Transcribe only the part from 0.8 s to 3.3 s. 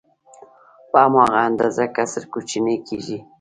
په هماغه اندازه کسر کوچنی کېږي